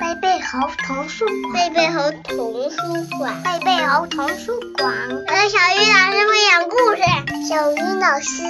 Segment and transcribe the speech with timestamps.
[0.00, 2.76] 贝贝猴童书馆，贝贝猴童书
[3.18, 4.92] 馆，贝贝猴童书馆。
[5.28, 7.00] 呃，小鱼老师会讲故事，
[7.48, 8.42] 小鱼老师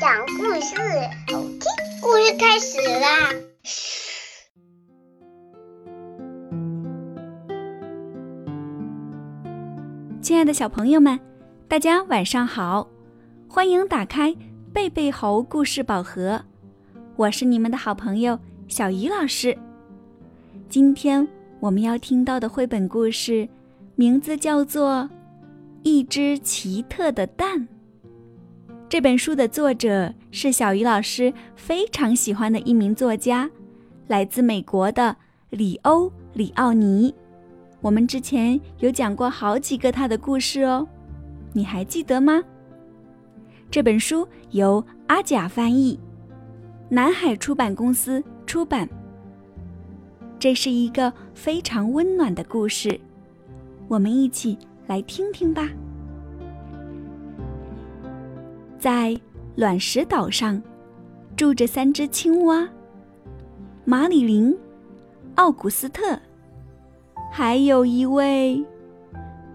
[0.00, 0.76] 讲故事，
[1.30, 1.60] 好听。
[2.00, 3.06] 故事开始啦！
[10.22, 11.20] 亲爱的小朋友们，
[11.68, 12.88] 大家晚上好，
[13.46, 14.34] 欢迎打开
[14.72, 16.42] 贝贝猴故事宝盒，
[17.22, 18.36] 我是你们的好朋友
[18.66, 19.56] 小鱼老师。
[20.68, 21.28] 今天
[21.60, 23.48] 我们要听到的绘本故事，
[23.94, 25.08] 名字叫做
[25.84, 27.60] 《一只奇特的蛋》。
[28.88, 33.48] 这本书的作者是小鱼老师非常喜欢的一名作家，
[34.08, 35.16] 来自美国的
[35.50, 37.14] 里欧·里奥尼。
[37.80, 40.88] 我们之前有讲过好几个他的故事哦，
[41.52, 42.42] 你还记得吗？
[43.70, 46.00] 这本书由阿甲翻译，
[46.94, 48.86] 南海出版公司出版。
[50.38, 53.00] 这是一个非常温暖的故事，
[53.88, 55.70] 我们一起来听听吧。
[58.78, 59.18] 在
[59.56, 60.62] 卵石岛上，
[61.34, 62.68] 住着三只青蛙：
[63.86, 64.54] 马里琳、
[65.36, 66.20] 奥古斯特，
[67.32, 68.62] 还有一位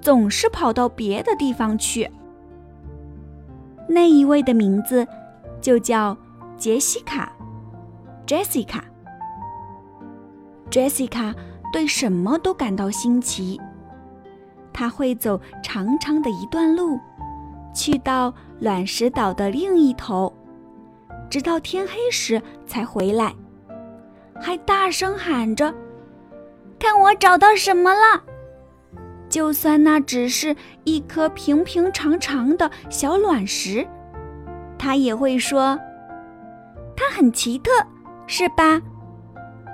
[0.01, 2.09] 总是跑到别的地方去。
[3.88, 5.07] 那一位的名字
[5.61, 6.17] 就叫
[6.58, 7.31] 杰西卡
[8.25, 8.81] （Jessica）。
[10.72, 11.33] Jessica
[11.72, 13.59] 对什么都感到新奇。
[14.73, 17.00] 她会走长长的一段路，
[17.73, 20.31] 去到卵石岛的另一头，
[21.30, 23.33] 直到天黑时才回来，
[24.39, 25.73] 还大声喊着
[26.80, 28.23] ：“看我找到什么了！”
[29.30, 33.88] 就算那只是一颗平平常常的小卵石，
[34.78, 35.78] 他也会说
[36.98, 37.72] ：“它很奇特，
[38.26, 38.81] 是吧？”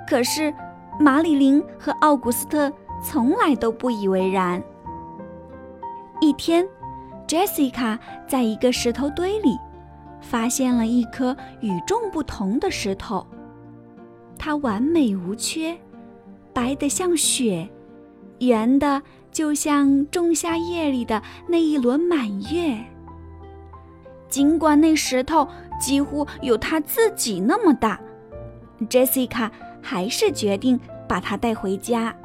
[0.06, 0.54] 可是。
[1.00, 2.72] 马里琳和奥古斯特
[3.02, 4.62] 从来都不以为然。
[6.20, 6.64] 一天
[7.26, 7.98] ，Jessica
[8.28, 9.58] 在一个石头堆里
[10.20, 13.26] 发现了一颗与众不同的石头，
[14.38, 15.76] 它完美无缺，
[16.52, 17.68] 白得像雪，
[18.38, 19.02] 圆的
[19.32, 22.78] 就像仲夏夜里的那一轮满月。
[24.28, 25.48] 尽管那石头
[25.78, 28.00] 几乎有它自己那么大
[28.88, 29.50] ，Jessica。
[29.86, 32.16] 还是决定把它带回家。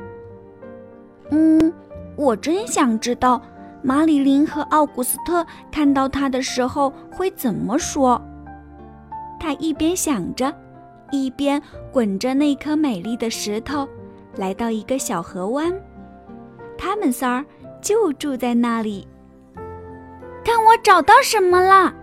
[1.29, 1.73] 嗯，
[2.15, 3.41] 我真想知道
[3.81, 8.21] 马里琳和奥古斯特看到它的时候会怎么说。
[9.41, 10.55] 他一边想着，
[11.11, 11.61] 一边
[11.91, 13.85] 滚着那颗美丽的石头，
[14.37, 15.69] 来到一个小河湾。
[16.77, 17.45] 他们仨儿
[17.81, 19.05] 就住在那里。
[20.45, 21.93] 看我找到什么了！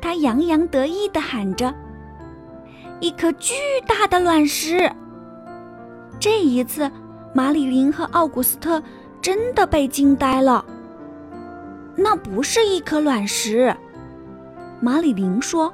[0.00, 1.74] 他洋洋得意地喊着。
[3.00, 3.54] 一颗巨
[3.86, 4.90] 大的卵石。
[6.18, 6.90] 这一次，
[7.32, 8.82] 马里琳和奥古斯特
[9.22, 10.64] 真的被惊呆了。
[11.94, 13.74] 那不是一颗卵石，
[14.80, 15.72] 马里琳说：“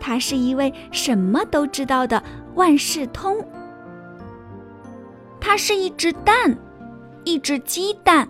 [0.00, 2.22] 他是一位什么都知道的
[2.54, 3.36] 万事通。
[5.40, 6.56] 它是一只蛋，
[7.24, 8.28] 一只鸡蛋。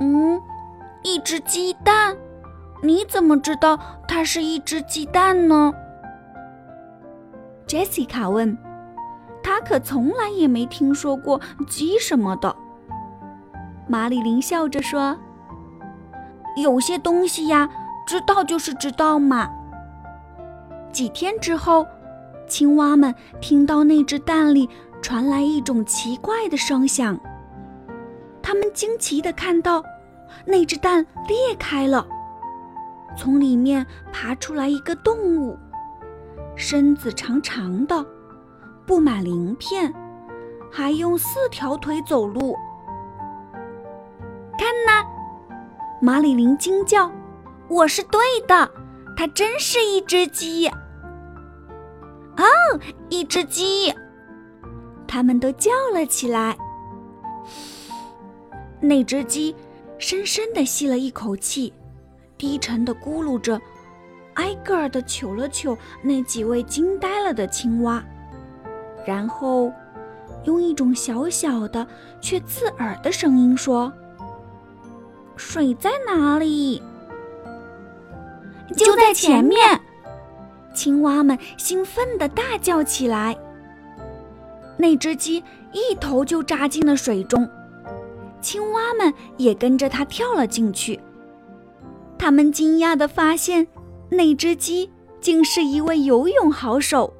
[0.00, 0.40] 嗯，
[1.02, 2.16] 一只鸡蛋。”
[2.80, 5.72] 你怎么知道它是一只鸡蛋呢
[7.66, 8.56] ？Jessica 问。
[9.42, 12.54] 他可从来也没听说过鸡什么的。
[13.86, 15.16] 马里琳笑着说
[16.62, 17.68] ：“有些东西呀，
[18.06, 19.48] 知道就是知道嘛。”
[20.92, 21.86] 几天之后，
[22.46, 24.68] 青蛙们听到那只蛋里
[25.00, 27.18] 传来一种奇怪的声响。
[28.42, 29.82] 他们惊奇地看到，
[30.44, 32.06] 那只蛋裂开了。
[33.16, 35.58] 从里面爬出来一个动物，
[36.56, 38.04] 身子长长的，
[38.86, 39.92] 布满鳞片，
[40.70, 42.56] 还用四条腿走路。
[44.58, 45.04] 看呐，
[46.00, 47.10] 马里琳惊叫
[47.68, 48.70] ：“我是对的，
[49.16, 50.68] 它真是一只鸡！”
[52.38, 52.44] 哦，
[53.08, 53.92] 一只鸡！
[55.08, 56.56] 他们都叫了起来。
[58.80, 59.56] 那只鸡
[59.98, 61.72] 深深地吸了一口气。
[62.36, 63.60] 低沉地咕噜着，
[64.34, 68.00] 挨个儿地瞅了瞅那几位惊呆了的青蛙，
[69.04, 69.72] 然后
[70.44, 71.84] 用一种小小的
[72.20, 73.92] 却刺耳的声音说
[75.34, 76.80] ：“水在哪里？”
[78.76, 79.58] 就在前面！
[80.72, 83.36] 青蛙们兴奋地大叫起来。
[84.76, 85.42] 那只鸡
[85.72, 87.50] 一头就扎进了水中，
[88.40, 90.98] 青蛙们也跟着它跳了进去。
[92.18, 93.66] 他们惊讶地发现，
[94.10, 94.90] 那只鸡
[95.20, 97.14] 竟是一位游泳好手，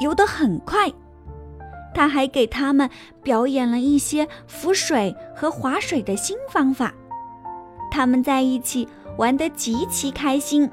[0.00, 0.92] 游得很快。
[1.94, 2.90] 他还给他们
[3.22, 6.92] 表演了一些浮水和划水的新方法。
[7.90, 8.86] 他们在一起
[9.16, 10.70] 玩得极其开心，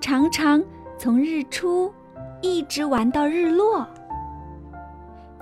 [0.00, 0.64] 常常
[0.96, 1.92] 从日出
[2.40, 3.86] 一直玩到日落。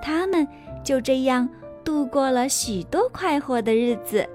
[0.01, 0.45] 他们
[0.83, 1.47] 就这样
[1.87, 4.27] 度过了许多快活的日子。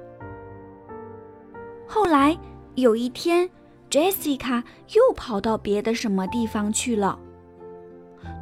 [1.86, 2.34] 后来
[2.76, 3.46] 有一天
[3.90, 4.62] ，Jessica
[4.94, 7.18] 又跑到别的什么地方去了。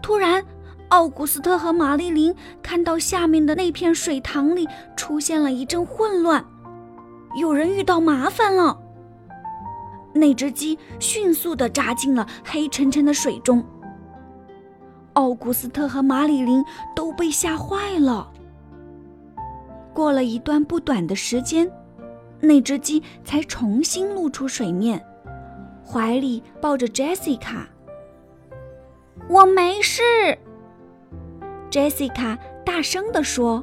[0.00, 0.44] 突然，
[0.90, 6.44] 奥古斯特和玛丽琳看到下面的那片水塘里出现了一阵混乱，
[7.34, 8.80] 有人遇到麻烦了。
[10.14, 13.64] 那只鸡迅速地扎进了黑沉沉的水中。
[15.14, 16.64] 奥古斯特和玛丽琳
[16.94, 18.30] 都被吓坏了。
[19.92, 21.70] 过了一段不短的时间，
[22.40, 25.04] 那只鸡才重新露出水面，
[25.86, 27.64] 怀里抱着 Jessica。
[29.28, 30.02] 我没事
[31.70, 33.62] ，Jessica 大声地说：“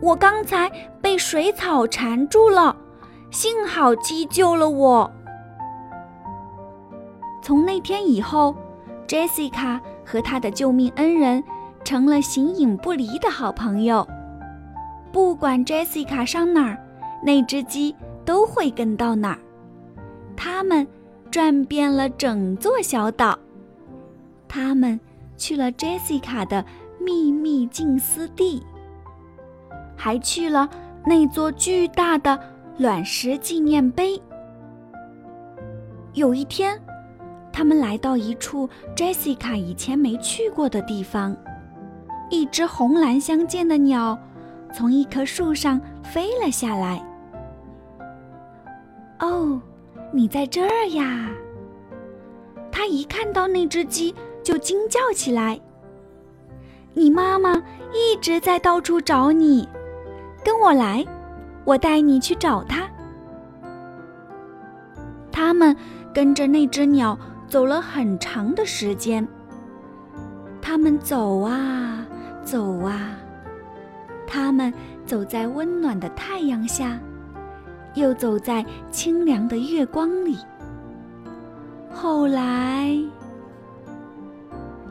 [0.00, 0.70] 我刚才
[1.00, 2.76] 被水草缠住了，
[3.30, 5.10] 幸好鸡救了我。”
[7.42, 8.54] 从那天以后
[9.06, 9.80] ，Jessica。
[10.08, 11.42] 和他的救命恩人
[11.82, 14.06] 成了形影不离的好朋友。
[15.16, 16.78] 不管 Jessica 上哪儿，
[17.22, 19.38] 那只鸡都会跟到哪儿。
[20.36, 20.86] 他们
[21.30, 23.38] 转遍了整座小岛。
[24.46, 25.00] 他们
[25.38, 26.62] 去了 Jessica 的
[27.00, 28.62] 秘密静思地，
[29.96, 30.68] 还去了
[31.06, 32.38] 那座巨大的
[32.76, 34.20] 卵石纪念碑。
[36.12, 36.78] 有一天。
[37.50, 41.34] 他们来到一处 Jessica 以前没去过的地方，
[42.28, 44.18] 一只红蓝相间的鸟
[44.76, 47.02] 从一棵树上飞了下来。
[49.20, 49.58] 哦，
[50.12, 51.30] 你在这儿呀！
[52.70, 55.58] 他一看到那只鸡就惊叫起来。
[56.92, 57.54] 你妈妈
[57.90, 59.66] 一直在到处找你，
[60.44, 61.02] 跟我来，
[61.64, 62.86] 我带你去找它。
[65.32, 65.74] 他们
[66.12, 67.18] 跟着那只鸟。
[67.48, 69.26] 走了很长的时间，
[70.60, 72.04] 他们走啊
[72.42, 73.12] 走啊，
[74.26, 74.72] 他们
[75.04, 76.98] 走在温暖的太阳下，
[77.94, 80.38] 又走在清凉的月光里。
[81.92, 82.94] 后来，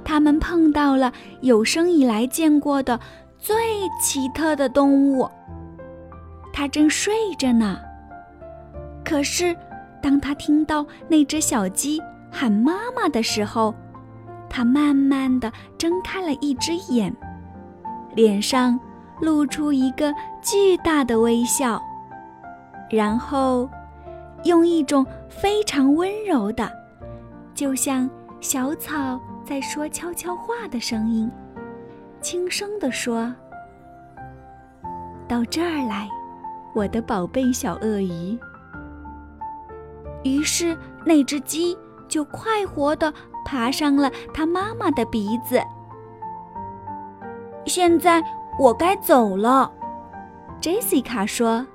[0.04, 1.12] 他们碰到了
[1.42, 3.00] 有生以来见过的
[3.38, 3.56] 最
[4.02, 5.30] 奇特的动物。
[6.52, 7.78] 它正睡着呢，
[9.04, 9.56] 可是
[10.02, 12.02] 当他听到那只小鸡。
[12.32, 13.74] 喊妈妈的时候，
[14.50, 17.16] 他慢慢的睁开了一只眼，
[18.14, 18.78] 脸上
[19.20, 21.82] 露出一个巨大的微笑，
[22.90, 23.70] 然后
[24.44, 26.70] 用一种非常温柔的，
[27.54, 28.10] 就像
[28.42, 31.32] 小草在说悄悄话的声音，
[32.22, 33.34] 轻声地说
[35.28, 36.10] ：“到这儿来，
[36.74, 38.38] 我的宝贝小鳄鱼。”
[40.24, 41.78] 于是那只鸡。
[42.08, 43.12] 就快活地
[43.44, 45.60] 爬上了它妈妈的鼻子。
[47.66, 48.24] 现在
[48.58, 49.72] 我该走了
[50.62, 51.66] ，Jessica 说：“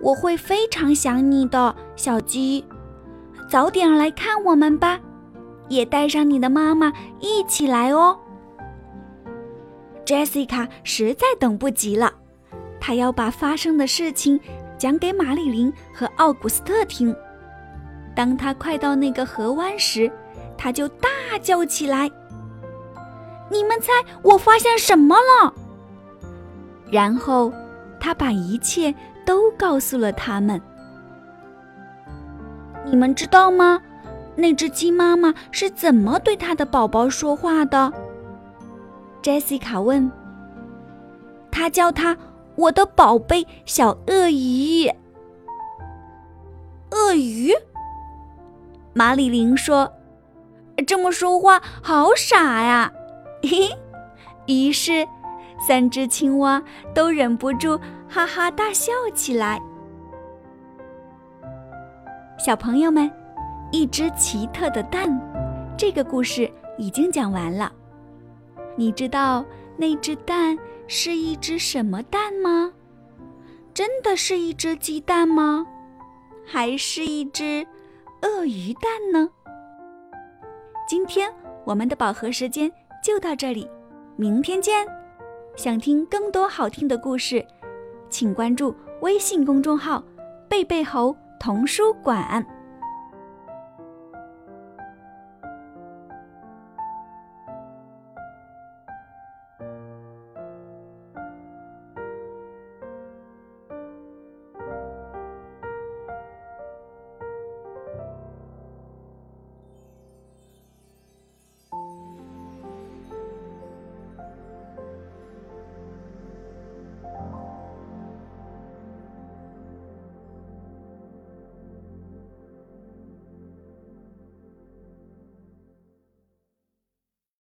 [0.00, 2.64] 我会非常想你的，小鸡，
[3.48, 5.00] 早点来看我们吧，
[5.68, 8.16] 也带上你的妈妈一起来哦。
[10.06, 12.12] ”Jessica 实在等不及了，
[12.78, 14.38] 她要把发生的事情
[14.78, 17.14] 讲给玛丽琳和奥古斯特听。
[18.14, 20.08] 当他快到那个河湾时，
[20.56, 21.08] 他就大
[21.42, 22.08] 叫起来
[23.50, 25.52] ：“你们猜我发现什么了？”
[26.90, 27.52] 然后
[27.98, 30.60] 他把一切都告诉了他们。
[32.84, 33.80] 你们知道吗？
[34.36, 37.92] 那只鸡妈妈是怎么对它的宝宝说话的
[39.22, 40.10] ？Jessica 问。
[41.52, 42.16] 他叫它
[42.56, 44.90] “我的宝贝小鳄鱼”。
[46.90, 47.52] 鳄鱼。
[48.92, 49.92] 马里琳说
[50.84, 52.92] ：“这么说话好傻呀！”
[53.46, 53.68] 嘿，
[54.46, 55.06] 于是
[55.58, 56.62] 三只青蛙
[56.94, 59.60] 都忍不住哈哈大笑起来。
[62.38, 63.10] 小朋友们，
[63.70, 65.08] 一只奇特的蛋，
[65.76, 67.72] 这个故事已经讲完了。
[68.76, 69.44] 你知道
[69.76, 70.58] 那只蛋
[70.88, 72.72] 是一只什么蛋吗？
[73.72, 75.66] 真的是一只鸡蛋吗？
[76.46, 77.66] 还是一只？
[78.22, 79.30] 鳄鱼蛋呢？
[80.88, 81.32] 今天
[81.64, 82.70] 我们的宝盒时间
[83.04, 83.68] 就到这里，
[84.16, 84.86] 明天见！
[85.56, 87.44] 想听更多好听的故事，
[88.08, 90.02] 请关注微信公众号
[90.48, 92.42] “贝贝猴童书馆”。